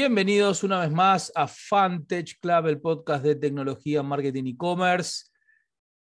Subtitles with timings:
[0.00, 5.26] Bienvenidos una vez más a Fantech Club, el podcast de tecnología, marketing y e-commerce,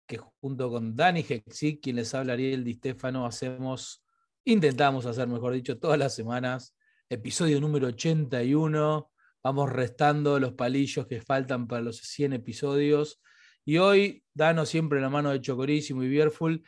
[0.04, 4.04] que junto con Dani Hexic, quien les habla Ariel Di Stefano, hacemos,
[4.44, 6.75] intentamos hacer, mejor dicho, todas las semanas,
[7.08, 9.12] episodio número 81.
[9.44, 13.22] Vamos restando los palillos que faltan para los 100 episodios.
[13.65, 16.65] Y hoy, Dano siempre la mano de Chocorísimo y Beerful,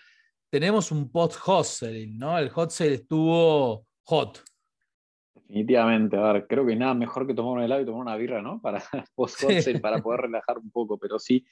[0.49, 1.67] tenemos un post hot
[2.11, 2.39] ¿no?
[2.39, 4.45] El hot sale estuvo hot.
[5.37, 8.43] Definitivamente, a ver, creo que nada mejor que tomar un helado y tomar una birra,
[8.43, 8.61] ¿no?
[8.61, 8.81] Para
[9.29, 11.47] sale, para poder relajar un poco, pero sí,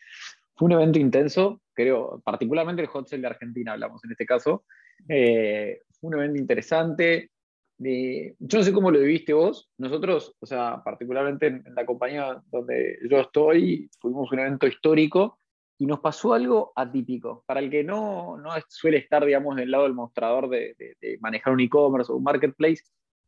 [0.56, 4.65] fue un evento intenso, creo, particularmente el hot sale de Argentina, hablamos en este caso.
[5.09, 7.30] Eh, fue un evento interesante.
[7.78, 9.70] yo no sé cómo lo viviste vos.
[9.78, 15.39] Nosotros, o sea, particularmente en, la compañía donde yo estoy, tuvimos un evento histórico
[15.77, 17.42] y nos pasó algo atípico.
[17.47, 21.53] Para el que no, no suele estar, digamos, del lado del mostrador de, de, manejar
[21.53, 22.83] un e-commerce o un marketplace,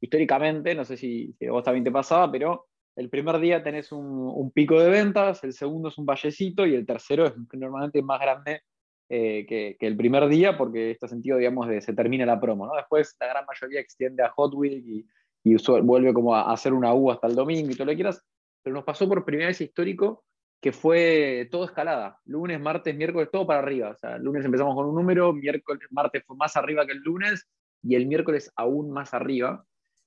[0.07, 4.51] históricamente, no sé si, a vos también te pasaba, pero el primer día tenés un,
[4.53, 8.63] pico de ventas, el segundo es un vallecito y el tercero es normalmente más grande
[9.09, 12.67] eh, que, el primer día porque este sentido, digamos, de se termina la promo.
[12.67, 12.75] ¿no?
[12.75, 15.07] Después la gran mayoría extiende a Hot Week y,
[15.45, 18.25] y vuelve como a hacer una U hasta el domingo y todo lo que quieras,
[18.63, 20.25] pero nos pasó por primera vez histórico
[20.61, 22.19] que fue todo escalada.
[22.25, 23.91] Lunes, martes, miércoles, todo para arriba.
[23.91, 27.47] O sea, lunes empezamos con un número, miércoles, martes fue más arriba que el lunes
[27.83, 29.65] y el miércoles aún más arriba.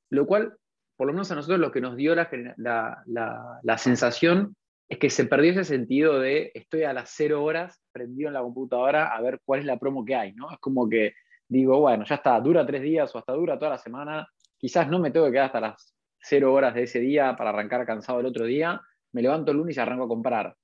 [0.10, 0.58] Lo cual,
[0.96, 4.56] por lo menos a nosotros, lo que nos dio la, la, la, sensación
[4.88, 8.42] es que se perdió ese sentido de estoy a las cero horas prendido en la
[8.42, 10.52] computadora a ver cuál es la promo que hay, ¿no?
[10.52, 11.14] Es como que
[11.48, 15.00] digo, bueno, ya está, dura tres días o hasta dura toda la semana, quizás no
[15.00, 18.26] me tengo que quedar hasta las cero horas de ese día para arrancar cansado el
[18.26, 20.56] otro día, me levanto el lunes y arranco a comprar.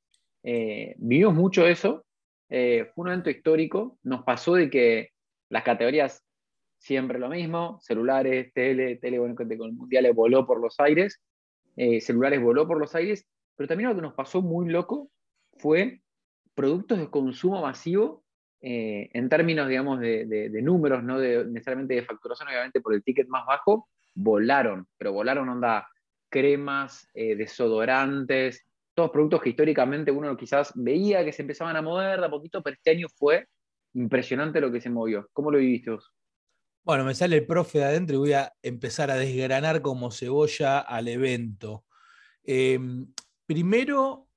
[0.44, 2.06] Eh, vivimos mucho eso,
[2.50, 5.10] eh, fue un evento histórico, nos pasó de que
[5.50, 6.24] las categorías
[6.86, 11.20] siempre lo mismo, celulares, tele, tele bueno, con el mundial voló por los aires,
[11.76, 15.10] eh, celulares voló por los aires, pero también lo que nos pasó muy loco
[15.58, 16.02] fue
[16.54, 18.24] productos de consumo masivo
[18.68, 23.28] en términos, digamos, de, de, números, no de, necesariamente de facturación, obviamente por el ticket
[23.28, 25.88] más bajo, volaron, pero volaron onda
[26.30, 32.20] cremas, eh, desodorantes, todos productos que históricamente uno quizás veía que se empezaban a mover
[32.20, 33.48] de a poquito, pero este año fue
[33.94, 35.30] impresionante lo que se movió.
[35.34, 36.12] ¿Cómo lo viviste vos?
[36.86, 40.78] Bueno, me sale el profe de adentro y voy a empezar a desgranar como cebolla
[40.80, 41.84] al evento.
[42.44, 43.12] Em,
[43.48, 44.30] primero,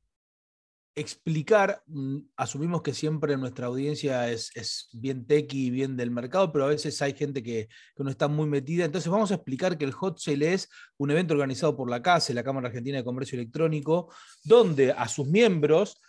[0.95, 6.65] explicar, mm, asumimos que siempre nuestra audiencia es, bien tequi y bien del mercado, pero
[6.65, 8.87] a veces hay gente que, no está muy metida.
[8.87, 12.33] Entonces vamos a explicar que el Hot Sale es un evento organizado por la CASE,
[12.33, 14.11] la Cámara Argentina de Comercio Electrónico,
[14.43, 16.01] donde a sus miembros,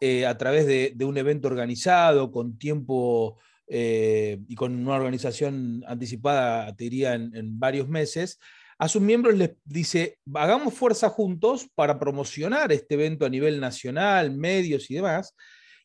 [0.00, 6.74] eh, a través de, un evento organizado, con tiempo eh, y con una organización anticipada,
[6.74, 8.38] te diría, en varios meses,
[8.78, 14.30] a sus miembros les dice, hagamos fuerza juntos para promocionar este evento a nivel nacional,
[14.30, 15.34] medios y demás.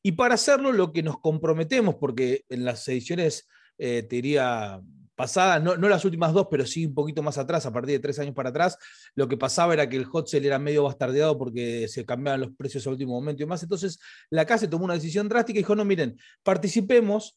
[0.04, 3.48] Y para hacerlo lo que nos comprometemos, porque en las ediciones,
[3.80, 4.80] eh, te diría,
[5.16, 8.20] pasadas, no, las últimas dos, pero sí un poquito más atrás, a partir de tres
[8.20, 8.78] años para atrás,
[9.16, 12.52] lo que pasaba era que el hot sale era medio bastardeado porque se cambiaban los
[12.56, 13.64] precios al último momento y demás.
[13.64, 17.36] Entonces la casa tomó una decisión drástica y dijo, no, miren, participemos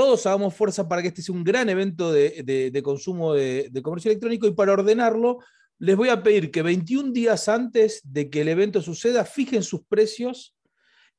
[0.00, 4.46] todos hagamos fuerza para que este sea un gran evento de, consumo de, comercio electrónico
[4.46, 5.40] y para ordenarlo,
[5.78, 9.82] les voy a pedir que 21 días antes de que el evento suceda, fijen sus
[9.84, 10.56] precios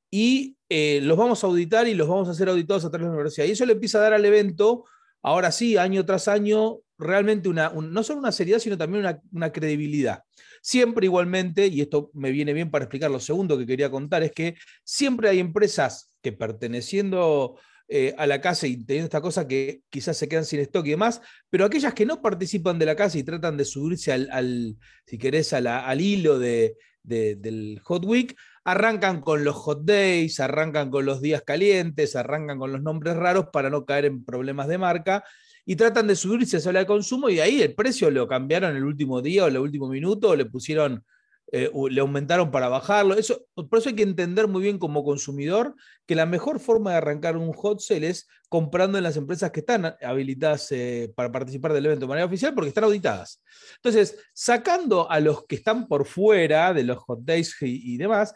[0.09, 3.09] y eh, los vamos a auditar y los vamos a hacer auditados a través de
[3.09, 3.45] la universidad.
[3.45, 4.85] Y eso le empieza a dar al evento,
[5.21, 9.51] ahora sí, año tras año, realmente una, no solo una seriedad, sino también una, una,
[9.51, 10.23] credibilidad.
[10.63, 14.31] Siempre igualmente, y esto me viene bien para explicar lo segundo que quería contar, es
[14.31, 17.59] que siempre hay empresas que perteneciendo
[17.94, 20.91] eh, a la casa y teniendo esta cosa que quizás se quedan sin stock y
[20.91, 21.19] demás,
[21.50, 25.52] pero aquellas que no participan de la casa y tratan de subirse al, si querés,
[25.52, 31.41] al hilo de, del Hot Week, arrancan con los hot days, arrancan con los días
[31.41, 35.25] calientes, arrancan con los nombres raros para no caer en problemas de marca
[35.66, 38.85] y tratan de subirse a sala de consumo y ahí el precio lo cambiaron el
[38.85, 41.03] último día o el último minuto o le pusieron
[41.53, 43.13] eh, le aumentaron para bajarlo.
[43.15, 45.75] Eso, por eso hay que entender muy bien como consumidor
[46.05, 49.59] que la mejor forma de arrancar un hot sale es comprando en las empresas que
[49.59, 53.43] están habilitadas eh, para participar del evento de manera oficial porque están auditadas.
[53.75, 58.33] Entonces, sacando a los que están por fuera de los hot days y, demás,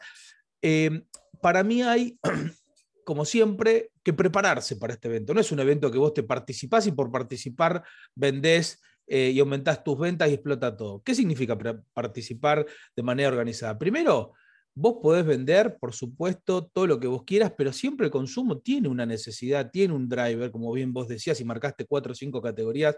[0.62, 1.04] eh,
[1.42, 2.20] para mí hay,
[3.06, 5.34] como siempre, que prepararse para este evento.
[5.34, 7.82] No es un evento que vos te participás y por participar
[8.14, 11.02] vendés eh, y aumentas tus ventas y explota todo.
[11.04, 11.58] ¿Qué significa
[11.94, 12.66] participar
[12.96, 13.78] de manera organizada?
[13.78, 14.34] Primero,
[14.74, 18.90] vos podés vender, por supuesto, todo lo que vos quieras, pero siempre el consumo tiene
[18.90, 22.98] una necesidad, tiene un driver, como bien vos decías, y marcaste cuatro o cinco categorías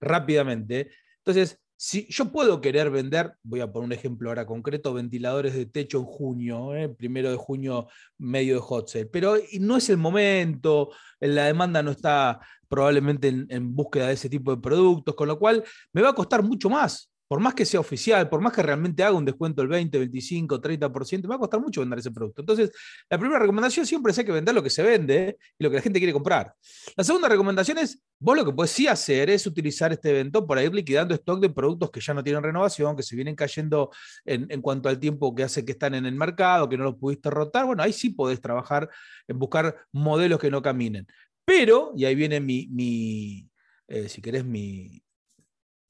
[0.00, 0.90] rápidamente.
[1.18, 5.66] Entonces, si yo puedo querer vender, voy a poner un ejemplo ahora concreto, ventiladores de
[5.66, 6.88] techo en junio, ¿eh?
[6.88, 7.88] primero de junio,
[8.18, 10.90] medio de hot sale, pero no es el momento,
[11.20, 15.62] la demanda no está probablemente en, búsqueda de ese tipo de productos, con lo cual
[15.92, 19.02] me va a costar mucho más por más que sea oficial, por más que realmente
[19.02, 22.42] haga un descuento del 20, 25, 30%, me va a costar mucho vender ese producto.
[22.42, 22.70] Entonces,
[23.10, 25.82] la primera recomendación siempre es que vender lo que se vende y lo que la
[25.82, 26.54] gente quiere comprar.
[26.96, 30.62] La segunda recomendación es, vos lo que puedes sí hacer es utilizar este evento para
[30.62, 33.90] ir liquidando stock de productos que ya no tienen renovación, que se vienen cayendo
[34.24, 37.30] en, cuanto al tiempo que hace que están en el mercado, que no los pudiste
[37.30, 37.66] rotar.
[37.66, 38.88] Bueno, ahí sí podés trabajar
[39.26, 41.06] en buscar modelos que no caminen.
[41.44, 43.48] Pero, y ahí viene mi,
[43.88, 45.02] eh, si querés, mi,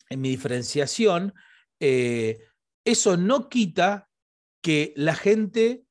[0.08, 1.34] en mi diferenciación,
[1.80, 2.38] eh,
[2.84, 4.08] eso no quita
[4.62, 5.84] que la gente,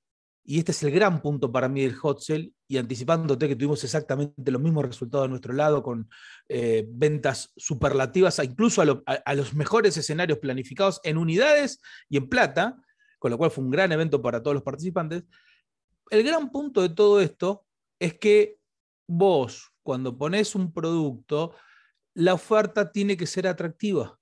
[0.43, 2.21] y este es el gran punto para mí del hot
[2.67, 6.09] y anticipándote que tuvimos exactamente los mismos resultados de nuestro lado con
[6.49, 12.81] eh, ventas superlativas, incluso a, los mejores escenarios planificados en unidades y en plata,
[13.19, 15.23] con lo cual fue un gran evento para todos los participantes.
[16.09, 17.65] El gran punto de todo esto
[17.99, 18.57] es que
[19.07, 21.55] vos, cuando pones un producto,
[22.15, 24.17] la oferta tiene que ser atractiva.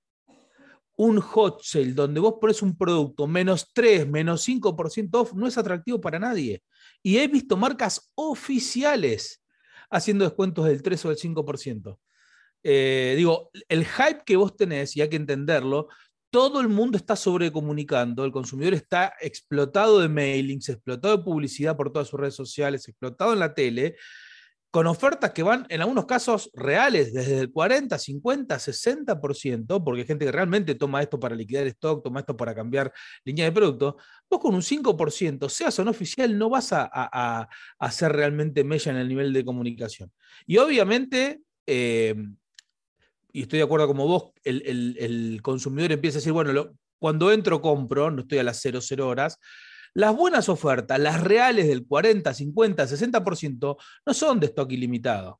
[0.95, 5.57] Un hot sale donde vos pones un producto menos 3, menos 5% off no es
[5.57, 6.63] atractivo para nadie.
[7.01, 9.43] Y he visto marcas oficiales
[9.89, 11.99] haciendo descuentos del 3 o del 5%.
[12.63, 15.89] Eh, digo, el hype que vos tenés, y hay que entenderlo,
[16.31, 21.91] todo el mundo está sobrecomunicando, el consumidor está explotado de mailings, explotado de publicidad por
[21.91, 23.97] todas sus redes sociales, explotado en la tele,
[24.73, 30.07] con ofertas que van en algunos casos reales, desde el 40, 50, 60%, porque hay
[30.07, 32.91] gente que realmente toma esto para liquidar stock, toma esto para cambiar
[33.23, 33.97] línea de producto,
[34.27, 37.47] vos con un 5%, seas o no oficial, no vas a,
[37.77, 40.11] hacer realmente mella en el nivel de comunicación.
[40.47, 42.15] Y obviamente, eh,
[43.31, 48.09] y estoy de acuerdo como vos, el, consumidor empieza a decir, bueno, cuando entro compro,
[48.09, 49.37] no estoy a las 00 horas,
[49.93, 55.39] las buenas ofertas, las reales del 40, 50, 60%, no son de stock ilimitado.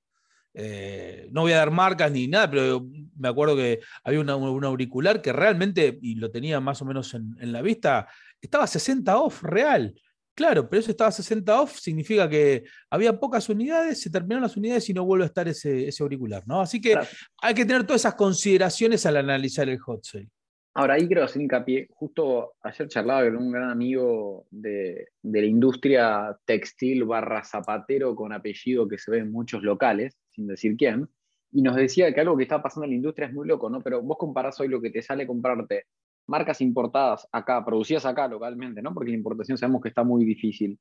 [0.56, 5.22] Eh, no voy a dar marcas ni nada, pero me acuerdo que había un auricular
[5.22, 8.08] que realmente, y lo tenía más o menos en, la vista,
[8.40, 9.94] estaba 60 off real.
[10.36, 14.90] Claro, pero eso estaba 60 off, significa que había pocas unidades, se terminaron las unidades
[14.90, 16.60] y no vuelve a estar ese, auricular, ¿no?
[16.60, 16.98] Así que
[17.40, 20.30] hay que tener todas esas consideraciones al analizar el hot sale.
[20.76, 21.88] Ahora, ahí quiero hacer hincapié.
[21.92, 28.88] Justo ayer charlaba con un gran amigo de, la industria textil barra zapatero con apellido
[28.88, 31.08] que se ve en muchos locales, sin decir quién,
[31.52, 33.82] y nos decía que algo que está pasando en la industria es muy loco, ¿no?
[33.82, 35.86] Pero vos comparás hoy lo que te sale comprarte
[36.28, 38.94] marcas importadas acá, producidas acá localmente, ¿no?
[38.94, 40.80] Porque la importación sabemos que está muy difícil,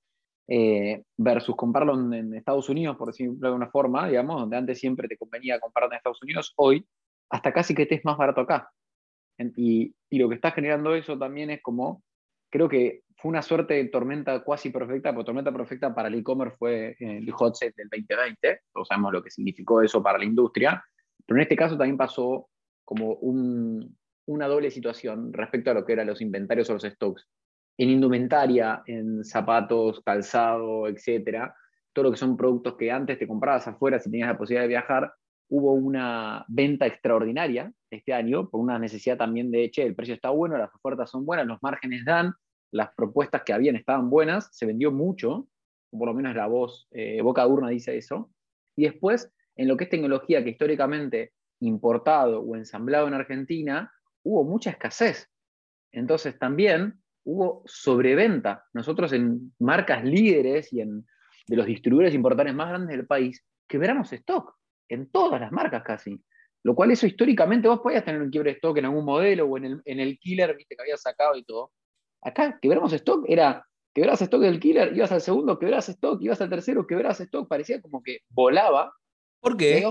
[0.49, 5.09] eh, versus comprarlo en, Estados Unidos, por decirlo de alguna forma, digamos, donde antes siempre
[5.09, 6.87] te convenía comprarlo en Estados Unidos, hoy
[7.29, 8.71] hasta casi que estés más barato acá.
[9.57, 12.03] Y, lo que está generando eso también es como,
[12.51, 16.57] creo que fue una suerte de tormenta cuasi perfecta, porque tormenta perfecta para el e-commerce
[16.59, 20.25] fue eh, el hot set del 2020, todos sabemos lo que significó eso para la
[20.25, 20.85] industria,
[21.25, 22.49] pero en este caso también pasó
[22.85, 23.15] como
[24.27, 27.27] una doble situación respecto a lo que eran los inventarios o los stocks.
[27.79, 31.55] En indumentaria, en zapatos, calzado, etcétera,
[31.93, 34.69] todo lo que son productos que antes te comprabas afuera si tenías la posibilidad de
[34.69, 35.15] viajar,
[35.55, 40.31] hubo una venta extraordinaria este año por una necesidad también de, che, el precio está
[40.31, 42.33] bueno, las ofertas son buenas, los márgenes dan,
[42.71, 45.47] las propuestas que habían estaban buenas, se vendió mucho,
[45.91, 48.31] por lo menos la voz, eh, boca urna dice eso.
[48.77, 53.93] Y después, en lo que es tecnología que históricamente importado o ensamblado en Argentina,
[54.23, 55.29] hubo mucha escasez.
[55.91, 56.95] Entonces también
[57.25, 58.65] hubo sobreventa.
[58.73, 61.05] Nosotros en marcas líderes y en
[61.47, 64.57] de los distribuidores importadores más grandes del país, quebramos stock
[64.93, 66.21] en todas las marcas casi.
[66.65, 69.57] Lo cual eso históricamente vos podías tener un quiebre de stock en algún modelo o
[69.57, 71.73] en el, en el killer, viste, que había sacado y todo.
[72.21, 76.51] Acá, quebramos stock, era, quebrás stock del killer, ibas al segundo, quebrás stock, ibas al
[76.51, 78.95] tercero, quebrás stock, parecía como que volaba.
[79.41, 79.85] ¿Por qué?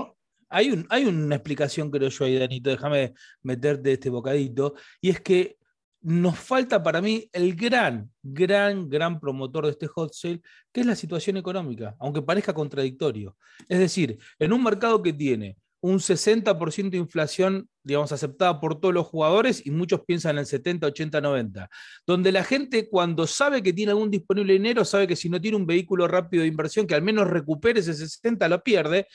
[0.48, 5.20] hay, un, hay una explicación, creo yo, ahí, Danito, déjame meterte este bocadito, y es
[5.20, 5.56] que
[6.02, 10.42] nos falta para mí el gran, gran, gran promotor de este hot sale,
[10.72, 13.36] que es la situación económica, aunque parezca contradictorio.
[13.68, 18.94] Es decir, en un mercado que tiene un 60% de inflación, digamos, aceptada por todos
[18.94, 21.68] los jugadores y muchos piensan en el 70, 80, 90,
[22.06, 25.56] donde la gente cuando sabe que tiene algún disponible dinero, sabe que si no tiene
[25.56, 29.08] un vehículo rápido de inversión que al menos recupere ese 60, lo pierde,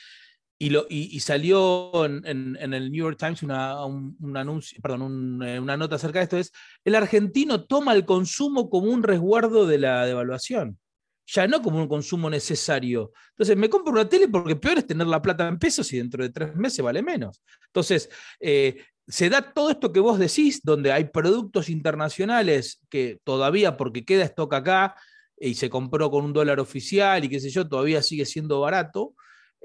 [0.60, 5.78] y, lo, y, salió en, el New York Times una, un, anuncio, perdón, eh, una
[5.78, 6.52] nota acerca de esto, es
[6.84, 10.80] el argentino toma el consumo como un resguardo de la devaluación,
[11.28, 13.12] ya no como un consumo necesario.
[13.32, 16.24] Entonces, me compro una tele porque peor es tener la plata en pesos y dentro
[16.24, 17.44] de tres meses vale menos.
[17.68, 18.10] Entonces,
[18.40, 24.06] eh, se da todo esto que vos decís, donde hay productos internacionales que todavía, porque
[24.06, 24.96] queda stock acá
[25.40, 29.14] y se compró con un dólar oficial y qué sé yo, todavía sigue siendo barato.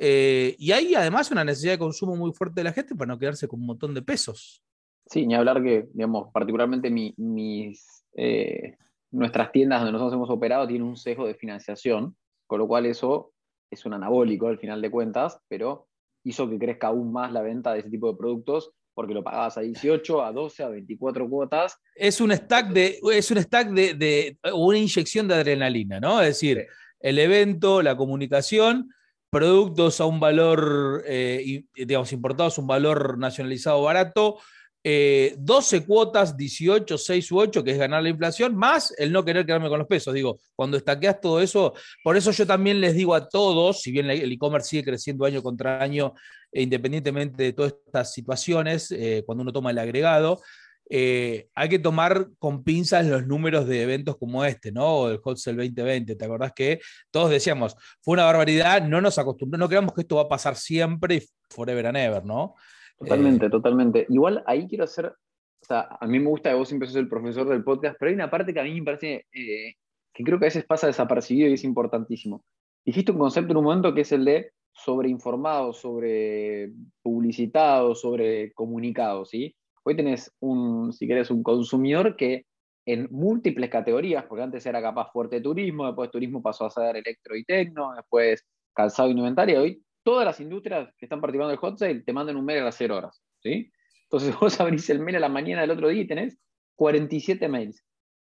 [0.04, 3.18] Eh, y hay además una necesidad de consumo muy fuerte de la gente para no
[3.20, 4.60] quedarse con un montón de pesos.
[5.06, 8.76] Sí, ni hablar que, digamos, particularmente mis, eh,
[9.12, 12.16] nuestras tiendas donde nosotros hemos operado tienen un sesgo de financiación,
[12.48, 13.32] con lo cual eso
[13.70, 15.86] es un anabólico al final de cuentas, pero
[16.24, 19.56] hizo que crezca aún más la venta de ese tipo de productos porque lo pagabas
[19.56, 21.78] a 18, a 12, a 24 cuotas.
[21.94, 26.20] Es un stack de, es un stack de, de una inyección de adrenalina, ¿no?
[26.20, 26.66] Es decir,
[26.98, 28.90] el evento, la comunicación,
[29.32, 34.36] productos a un valor, eh, digamos, importados un valor nacionalizado barato,
[34.84, 39.24] 12 eh, cuotas, 18, 6 u 8, que es ganar la inflación, más el no
[39.24, 40.12] querer quedarme con los pesos.
[40.12, 41.72] Digo, cuando estaqueas todo eso,
[42.04, 45.42] por eso yo también les digo a todos, si bien el e-commerce sigue creciendo año
[45.42, 46.12] contra año,
[46.52, 50.42] e independientemente de todas estas situaciones, eh, cuando uno toma el agregado,
[50.90, 54.86] eh, hay que tomar con pinzas los números de eventos como este, ¿no?
[54.86, 56.16] O el Hot Sale 2020.
[56.16, 60.16] ¿Te acordás que todos decíamos, fue una barbaridad, no nos acostumbramos, no creamos que esto
[60.16, 62.54] va a pasar siempre y forever and ever, ¿no?
[62.98, 64.06] Totalmente, eh, totalmente.
[64.08, 67.08] Igual ahí quiero hacer, o sea, a mí me gusta que vos siempre sos el
[67.08, 69.74] profesor del podcast, pero hay una parte que a mí me parece eh,
[70.12, 72.44] que creo que a veces pasa desapercibido y es importantísimo.
[72.84, 76.72] Dijiste un concepto en un momento que es el de sobreinformado, sobre
[77.02, 79.54] publicitado, sobre comunicado, ¿sí?
[79.84, 82.46] Hoy tenés un, si querés, un consumidor que
[82.86, 87.36] en múltiples categorías, porque antes era capaz fuerte turismo, después turismo pasó a ser electro
[87.36, 91.78] y tecno, después calzado y inventario, hoy todas las industrias que están participando del hot
[91.78, 93.22] sale te mandan un mail a las 0 horas.
[93.40, 93.70] ¿sí?
[94.04, 96.38] Entonces vos abrís el mail a la mañana del otro día y tenés
[96.76, 97.84] 47 mails.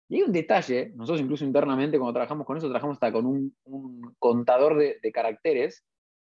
[0.08, 4.14] Y hay un detalle, nosotros incluso internamente cuando trabajamos con eso, trabajamos hasta con un,
[4.18, 5.82] contador de, de, caracteres,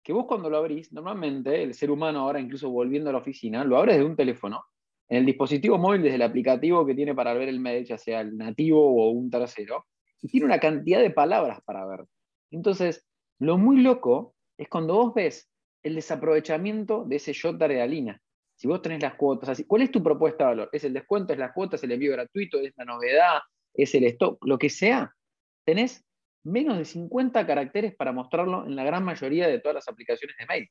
[0.03, 3.65] que vos cuando lo abrís, normalmente el ser humano ahora incluso volviendo a la oficina,
[3.65, 4.63] lo abres de un teléfono,
[5.09, 8.21] en el dispositivo móvil desde el aplicativo que tiene para ver el mail, ya sea
[8.21, 9.85] el nativo o un tercero,
[10.21, 12.05] y tiene una cantidad de palabras para ver.
[12.51, 13.05] Entonces,
[13.39, 15.49] lo muy loco es cuando vos ves
[15.83, 18.21] el desaprovechamiento de ese shot de adrenalina.
[18.55, 20.69] Si vos tenés las cuotas, así, ¿cuál es tu propuesta de valor?
[20.71, 23.39] ¿Es el descuento, es las cuotas, es el envío gratuito, es la novedad,
[23.73, 25.13] es el stock, lo que sea?
[25.63, 26.03] Tenés
[26.43, 30.45] menos de 50 caracteres para mostrarlo en la gran mayoría de todas las aplicaciones de
[30.47, 30.69] mail.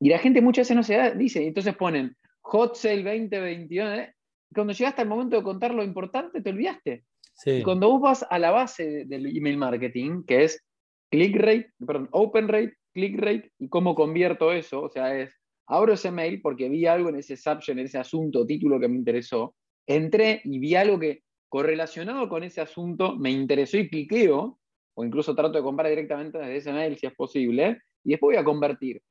[0.00, 2.16] Y la gente muchas veces no se da, dice, entonces ponen
[2.50, 4.14] Hot Sale 2021, ¿eh?
[4.54, 7.04] cuando llegaste al momento de contar lo importante, te olvidaste.
[7.44, 10.64] Y cuando vos vas a la base del email marketing, que es
[11.10, 14.82] click rate, perdón, open rate, click rate y cómo convierto eso.
[14.82, 15.32] O sea, es,
[15.66, 18.96] abro ese mail porque vi algo en ese subject, en ese asunto, título que me
[18.96, 19.54] interesó,
[19.86, 24.58] entré y vi algo que correlacionado con ese asunto me interesó y cliqueo,
[24.94, 28.40] o incluso trato de comprar directamente desde ese mail si es posible, y después voy
[28.40, 29.02] a convertir.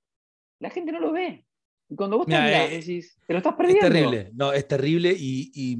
[0.60, 1.46] La gente no lo ve.
[1.90, 3.86] Y cuando vos te eh, decís, te lo estás perdiendo.
[3.86, 5.80] Es terrible, no, es terrible y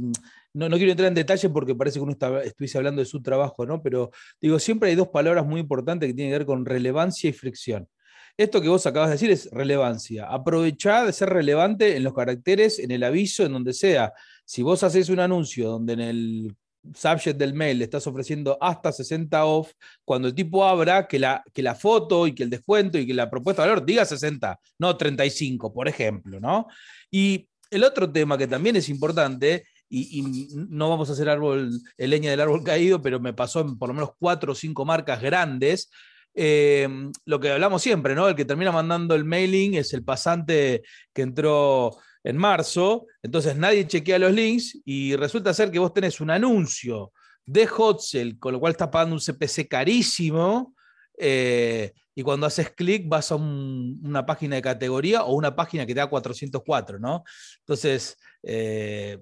[0.58, 3.66] no, quiero entrar en detalle porque parece que uno está, estuviese hablando de su trabajo,
[3.66, 3.82] ¿no?
[3.84, 4.10] Pero
[4.42, 7.88] digo, siempre hay dos palabras muy importantes que tienen que ver con relevancia y fricción.
[8.36, 10.26] Esto que vos acabas de decir es relevancia.
[10.28, 14.14] Aprovechá de ser relevante en los caracteres, en el aviso, en donde sea.
[14.46, 16.56] Si vos haces un anuncio donde en el
[16.96, 19.72] subject del mail le estás ofreciendo hasta 60 off,
[20.04, 23.14] cuando el tipo abra, que la, que la foto y que el descuento y que
[23.14, 26.68] la propuesta de valor diga 60, no 35, por ejemplo, ¿no?
[27.12, 32.10] Y el otro tema que también es importante y, no vamos a hacer árbol, el
[32.10, 35.22] leña del árbol caído, pero me pasó en por lo menos cuatro o cinco marcas
[35.22, 35.90] grandes.
[36.34, 36.88] Eh,
[37.26, 38.28] lo que hablamos siempre, ¿no?
[38.28, 43.88] El que termina mandando el mailing es el pasante que entró en marzo, entonces nadie
[43.88, 47.14] chequea los links y resulta ser que vos tenés un anuncio
[47.46, 50.76] de Hotzel, con lo cual estás pagando un CPC carísimo,
[51.18, 55.94] eh, y cuando haces clic vas a una página de categoría o una página que
[55.94, 57.24] te da 404, ¿no?
[57.60, 59.20] Entonces, eh,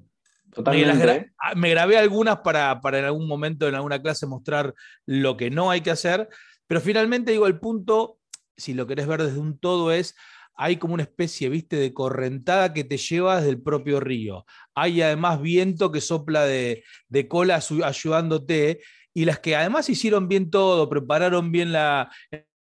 [1.37, 4.73] Ah, me, grabé algunas para, para, en algún momento en alguna clase mostrar
[5.05, 6.29] lo que no hay que hacer,
[6.67, 8.19] pero finalmente digo, el punto,
[8.55, 10.15] si lo querés ver desde un todo, es,
[10.55, 14.45] hay como una especie, viste, de correntada que te lleva desde el propio río.
[14.73, 18.81] Hay además viento que sopla de, de cola ayudándote
[19.13, 22.09] y las que además hicieron bien todo, prepararon bien la,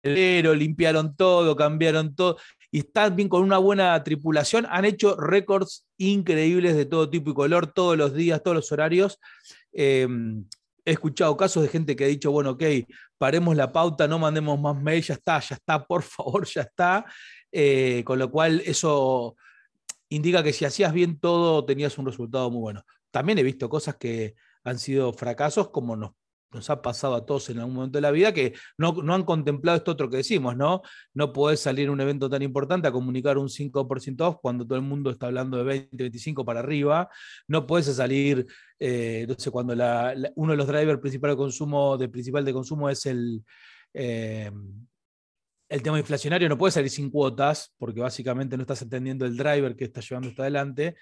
[0.03, 2.37] el limpiaron todo, cambiaron todo
[2.71, 7.35] y están bien con una buena tripulación, han hecho récords increíbles de todo tipo y
[7.35, 9.19] color, todos los días, todos los horarios.
[9.73, 10.45] Em,
[10.85, 12.65] he escuchado casos de gente que ha dicho, bueno, ok,
[13.19, 17.05] paremos la pauta, no mandemos más mail, ya está, ya está, por favor, ya está.
[17.51, 19.37] Eh, con lo cual eso
[20.09, 22.83] indica que si hacías bien todo, tenías un resultado muy bueno.
[23.11, 24.35] También he visto cosas que
[24.65, 26.13] han sido fracasos, como nos
[26.53, 29.25] nos ha pasado a todos en algún momento de la vida, que no, no han
[29.25, 30.83] contemplado esto otro que decimos, ¿no?
[31.15, 34.85] No podés salir un evento tan importante a comunicar un 5% off cuando todo el
[34.85, 37.09] mundo está hablando de 20, 25 para arriba.
[37.47, 38.47] No puedes salir,
[38.79, 39.75] eh, no sé, cuando
[40.37, 43.45] uno de los drivers principales de consumo, de principal de consumo es el,
[43.95, 44.51] eh,
[45.69, 49.77] el tema inflacionario, no puedes salir sin cuotas, porque básicamente no estás entendiendo el driver
[49.77, 50.97] que está llevando esto adelante.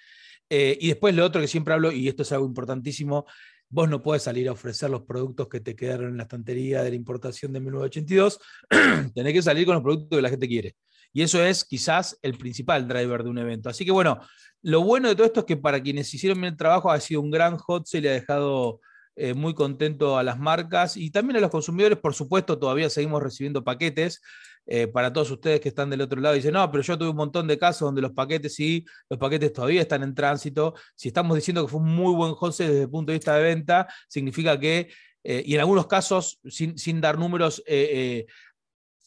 [0.48, 3.26] Eh, y después lo otro que siempre hablo, y esto es algo importantísimo,
[3.68, 6.90] Vos no puedes salir a ofrecer los productos que te quedaron en la estantería de
[6.90, 8.40] la importación de 1982.
[9.14, 10.76] Tenés que salir con los productos que la gente quiere.
[11.12, 13.68] Y eso es quizás el principal driver de un evento.
[13.68, 14.20] Así que bueno,
[14.62, 17.20] lo bueno de todo esto es que para quienes hicieron bien el trabajo ha sido
[17.20, 18.80] un gran hot, se le ha dejado
[19.16, 21.98] eh, muy contento a las marcas y también a los consumidores.
[21.98, 24.20] Por supuesto, todavía seguimos recibiendo paquetes.
[24.66, 27.10] Eh, para todos ustedes que están del otro lado y dicen, no, pero yo tuve
[27.10, 30.74] un montón de casos donde los paquetes sí, los paquetes todavía están en tránsito.
[30.96, 33.42] Si estamos diciendo que fue un muy buen José desde el punto de vista de
[33.42, 34.88] venta, significa que,
[35.22, 38.26] eh, y en algunos casos, sin, sin dar números, eh,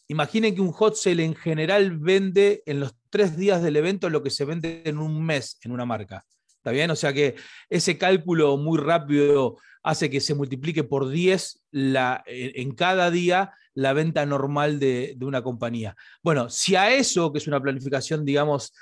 [0.08, 4.24] imaginen que un hot sale en general vende en los tres días del evento lo
[4.24, 6.26] que se vende en un mes en una marca.
[6.60, 6.92] ¿Está bien?
[6.92, 7.36] O sea que
[7.70, 13.94] ese cálculo muy rápido hace que se multiplique por 10 la, en cada día la
[13.94, 15.96] venta normal de, una compañía.
[16.22, 18.74] Bueno, si a eso, que es una planificación, digamos,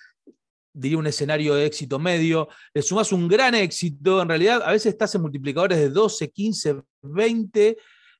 [0.74, 4.94] diría un escenario de éxito medio, le sumas un gran éxito, en realidad a veces
[4.94, 7.78] estás en multiplicadores de 12, 15, 20 eh,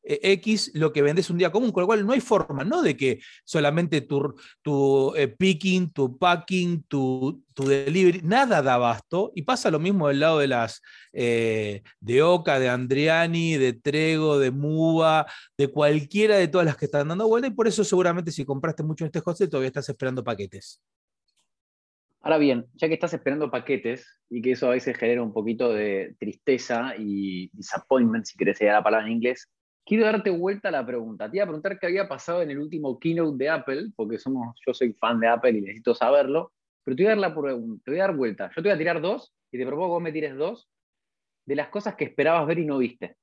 [0.08, 2.96] X lo que vendes un día común, con lo cual no hay forma, no de
[2.96, 9.32] que solamente tu, tu eh, picking, tu packing, tu, delivery, nada da abasto.
[9.36, 14.40] Y pasa lo mismo del lado de las eh, de Oca, de Andriani, de Trego,
[14.40, 15.26] de Muba,
[15.58, 17.48] de cualquiera de todas las que están dando vuelta.
[17.48, 20.82] Y por eso seguramente si compraste mucho en este hostel todavía estás esperando paquetes.
[22.22, 25.72] Ahora bien, ya que estás esperando paquetes y que eso a veces genera un poquito
[25.72, 29.50] de tristeza y disappointment, si querés decir la palabra en inglés,
[29.88, 31.32] quiero darte vuelta a la pregunta.
[31.32, 34.60] Te iba a preguntar qué había pasado en el último keynote de Apple, porque somos,
[34.66, 36.52] yo soy fan de Apple y necesito saberlo,
[36.84, 38.50] pero te voy a dar, la, te voy a dar vuelta.
[38.50, 40.70] Yo te voy a tirar dos y te propongo que vos me tires dos
[41.46, 43.16] de las cosas que esperabas ver y no viste.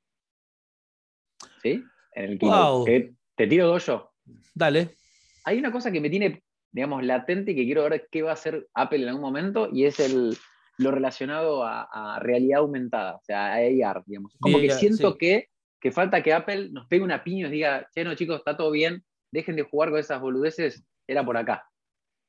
[1.63, 1.85] ¿Sí?
[2.13, 3.15] En el keynote.
[3.37, 4.13] Te, tiro dos yo.
[4.55, 4.97] Dale.
[5.45, 8.35] Hay una cosa que me tiene, digamos, latente y que quiero ver qué va a
[8.35, 10.35] hacer Apple en algún momento y es el,
[10.79, 14.35] lo relacionado a, realidad aumentada, o sea, a AR, digamos.
[14.41, 15.49] Como que siento que
[15.85, 18.57] que falta que Apple nos pegue una piña y nos diga, che, no chicos, está
[18.57, 21.69] todo bien, dejen de jugar con esas boludeces, era por acá.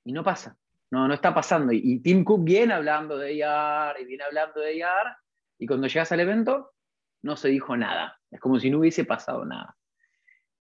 [0.03, 0.57] Y no pasa,
[0.91, 1.71] no, no está pasando.
[1.71, 5.15] Y, Tim Cook viene hablando de AR y viene hablando de AR,
[5.57, 6.73] y cuando llegas al evento,
[7.21, 8.19] no se dijo nada.
[8.29, 9.77] Es como si no hubiese pasado nada.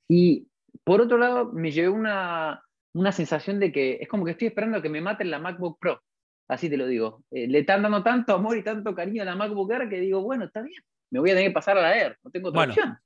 [0.07, 0.47] Y
[0.85, 2.63] por otro lado, me llevé una,
[2.93, 6.01] una sensación de que es como que estoy esperando que me maten la MacBook Pro.
[6.47, 7.25] Así te lo digo.
[7.29, 10.21] Eh, le están dando tanto amor y tanto cariño a la MacBook Air que digo,
[10.21, 10.81] bueno, está bien
[11.11, 12.97] me voy a tener que pasar a la Air, no tengo otra opción.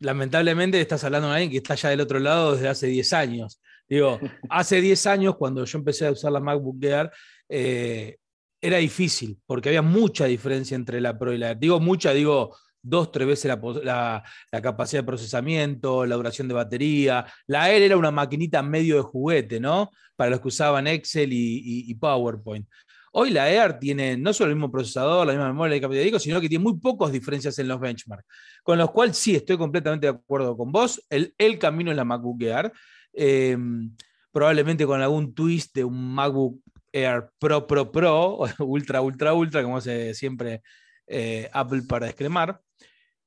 [0.00, 3.60] Lamentablemente estás hablando con alguien que está ya del otro lado desde hace 10 años.
[3.86, 4.18] Digo,
[4.48, 7.10] hace 10 años, cuando yo empecé a usar la MacBook Air,
[7.48, 8.16] eh,
[8.62, 11.58] era difícil, porque había mucha diferencia entre la Pro y la Air.
[11.58, 14.22] Digo mucha, digo dos, tres veces la,
[14.62, 17.26] capacidad de procesamiento, la duración de batería.
[17.46, 19.90] La Air era una maquinita medio de juguete, ¿no?
[20.16, 22.66] Para los que usaban Excel y PowerPoint.
[23.12, 26.40] Hoy la Air tiene no solo el mismo procesador, la misma memoria de capital sino
[26.40, 28.26] que tiene muy pocas diferencias en los benchmarks.
[28.62, 31.04] Con los cuales sí estoy completamente de acuerdo con vos.
[31.08, 32.72] El, camino es la MacBook Air.
[33.12, 33.94] Em,
[34.30, 36.60] probablemente con algún twist de un MacBook
[36.92, 40.62] Air Pro, Pro, Pro, Ultra, Ultra, Ultra, como hace siempre
[41.06, 42.60] eh, Apple para descremar.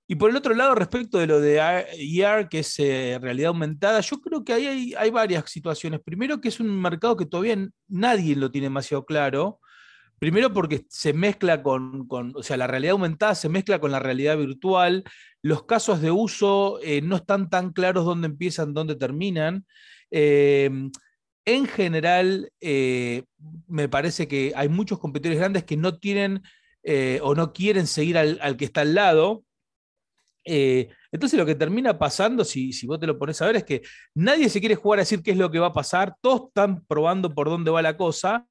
[0.06, 4.02] Y por el otro lado, respecto de lo de AR, que es eh, realidad aumentada,
[4.02, 6.02] yo creo que ahí hay, varias situaciones.
[6.02, 9.60] Primero, que es un mercado que todavía nadie lo tiene demasiado claro.
[10.23, 14.38] Primero porque se mezcla con, o sea, la realidad aumentada se mezcla con la realidad
[14.38, 15.03] virtual.
[15.41, 19.65] Los casos de uso eh, no están tan claros dónde empiezan, dónde terminan.
[20.09, 20.89] Em,
[21.43, 23.23] en general, eh,
[23.67, 26.41] me parece que hay muchos competidores grandes que no tienen
[26.83, 29.43] eh, o no quieren seguir al, que está al lado.
[30.45, 33.81] entonces lo que termina pasando, si, si, vos te lo pones a ver, es que
[34.15, 36.86] nadie se quiere jugar a decir qué es lo que va a pasar, todos están
[36.86, 38.47] probando por dónde va la cosa,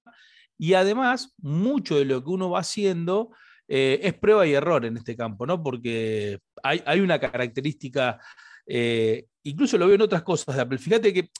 [0.62, 3.30] y además, mucho de lo que uno va haciendo
[3.66, 5.60] eh, es prueba y error en este campo, ¿no?
[5.60, 8.20] Porque hay, una característica,
[8.64, 10.78] eh, incluso lo veo en otras cosas de Apple.
[10.78, 11.30] Fíjate que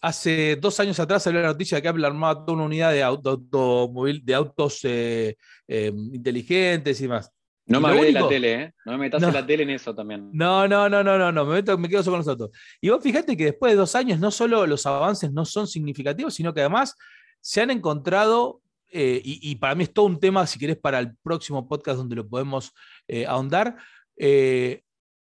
[0.00, 3.04] hace dos años atrás salió la noticia de que Apple armaba toda una unidad de,
[3.04, 3.40] auto,
[4.24, 5.36] de autos eh,
[5.68, 7.30] inteligentes y demás.
[7.66, 8.74] No me hablé de la tele, ¿eh?
[8.84, 10.30] No me metas en la tele en eso también.
[10.32, 11.44] No, no, no, no, no, no.
[11.44, 12.50] Me, me quedo solo con los autos.
[12.80, 16.34] Y vos fíjate que después de dos años no solo los avances no son significativos,
[16.34, 16.96] sino que además
[17.42, 21.16] se han encontrado, eh, y, para mí es todo un tema, si querés, para el
[21.16, 22.72] próximo podcast donde lo podemos
[23.08, 23.76] eh, ahondar,
[24.16, 24.82] eh,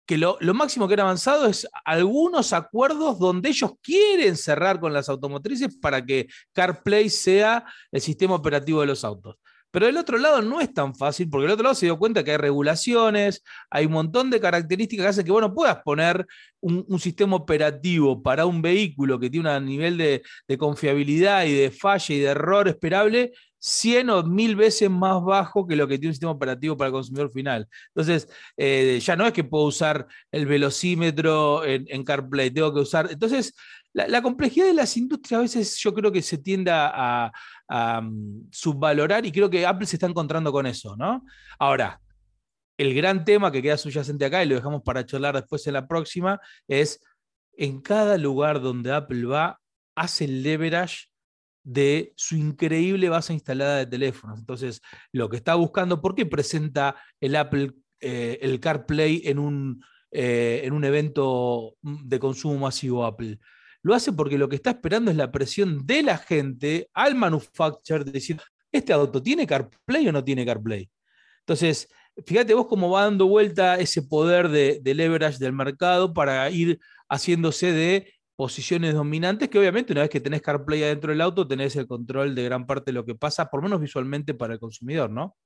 [0.07, 5.09] que lo, máximo que han avanzado es algunos acuerdos donde ellos quieren cerrar con las
[5.09, 9.37] automotrices para que CarPlay sea el sistema operativo de los autos.
[9.70, 12.24] Pero del otro lado no es tan fácil, porque del otro lado se dio cuenta
[12.24, 16.26] que hay regulaciones, hay un montón de características que hacen que vos no puedas poner
[16.61, 20.22] un, sistema operativo para un vehículo que tiene un nivel de,
[20.59, 25.76] confiabilidad y de falla y de error esperable 100 o 1000 veces más bajo que
[25.76, 27.68] lo que tiene un sistema operativo para el consumidor final.
[27.88, 33.09] Entonces, eh, ya no es que puedo usar el velocímetro en, CarPlay, tengo que usar.
[33.11, 33.55] Entonces,
[33.92, 37.33] la, complejidad de las industrias a veces yo creo que se tiende a,
[37.68, 41.24] mm, subvalorar y creo que Apple se está encontrando con eso, ¿no?
[41.59, 42.00] Ahora,
[42.79, 45.87] el gran tema que queda subyacente acá y lo dejamos para charlar después en la
[45.87, 47.00] próxima es
[47.57, 49.61] en cada lugar donde Apple va,
[49.94, 51.07] hace el leverage
[51.64, 54.38] de su increíble base instalada de teléfonos.
[54.38, 59.85] Entonces, lo que está buscando, ¿por qué presenta el Apple, eh, el CarPlay en un,
[60.12, 63.38] eh, en un evento de consumo masivo Apple?
[63.87, 68.05] Lo hace porque lo que está esperando es la presión de la gente al manufacturer
[68.05, 68.37] de decir,
[68.72, 70.90] ¿este auto tiene CarPlay o no tiene CarPlay?
[71.38, 71.88] Entonces,
[72.27, 77.70] fíjate vos cómo va dando vuelta ese poder de, leverage del mercado para ir haciéndose
[77.70, 81.87] de posiciones dominantes que obviamente una vez que tenés CarPlay adentro del auto tenés el
[81.87, 85.37] control de gran parte de lo que pasa, por menos visualmente para el consumidor, ¿no?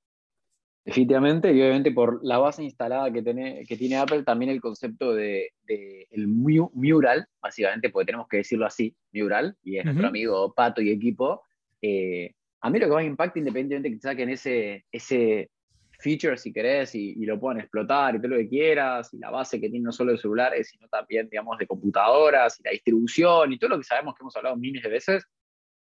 [0.85, 5.15] Definitivamente, y obviamente por la base instalada que tiene, que tiene Apple, también el concepto
[5.15, 10.81] de, el mural, básicamente, porque tenemos que decirlo así, mural, y es nuestro amigo Pato
[10.81, 11.43] y equipo.
[11.83, 15.51] Eh, a mí lo que más impacta, independientemente que saquen ese, ese
[16.01, 19.61] features si querés y, lo pueden explotar y todo lo que quieras, y la base
[19.61, 23.59] que tiene no solo de celulares, sino también, digamos, de computadoras y la distribución y
[23.59, 25.25] todo lo que sabemos que hemos hablado miles de veces,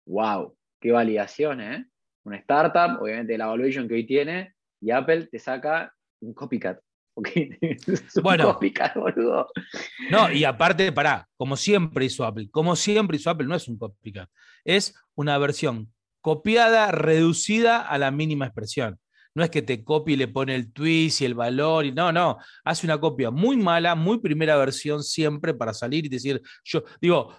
[0.05, 1.85] wow, qué validación, ¿eh?
[2.23, 6.79] Una startup, obviamente la valuation que hoy tiene, y Apple te saca un copycat.
[8.23, 9.47] bueno, copycat, boludo.
[10.09, 13.77] No, y aparte, pará, como siempre hizo Apple, como siempre hizo Apple, no es un
[13.77, 14.29] copycat,
[14.65, 18.99] es una versión copiada, reducida a la mínima expresión.
[19.33, 22.11] No es que te copie y le pone el twist y el valor, y no,
[22.11, 26.83] no, hace una copia muy mala, muy primera versión siempre para salir y decir, yo
[26.99, 27.33] digo,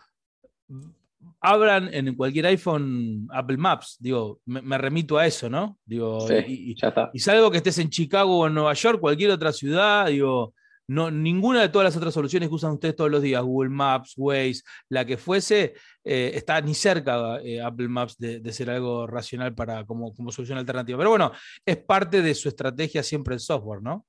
[1.41, 5.79] abran en cualquier iPhone Apple Maps, digo, me, remito a eso, ¿no?
[5.85, 6.75] Digo, y,
[7.13, 10.55] y, salvo que estés en Chicago o en Nueva York, cualquier otra ciudad, digo,
[10.89, 14.15] no, ninguna de todas las otras soluciones que usan ustedes todos los días, Google Maps,
[14.17, 19.55] Waze, la que fuese, eh, está ni cerca eh, Apple Maps de, ser algo racional
[19.55, 20.99] para, como, como solución alternativa.
[20.99, 21.33] Pero bueno,
[21.65, 24.05] es parte de su estrategia siempre el software, ¿no?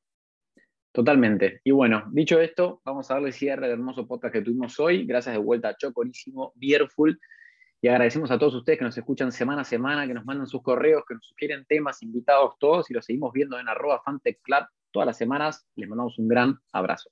[0.93, 1.59] Totalmente.
[1.63, 5.05] Y bueno, dicho esto, vamos a darle cierre del hermoso podcast que tuvimos hoy.
[5.05, 7.19] Gracias de vuelta a Chocorísimo, Beerful.
[7.81, 10.61] Y agradecemos a todos ustedes que nos escuchan semana a semana, que nos mandan sus
[10.61, 14.65] correos, que nos sugieren temas, invitados todos, y los seguimos viendo en arroba Fantech Club
[14.91, 15.67] todas las semanas.
[15.75, 17.09] Les mandamos un gran abrazo.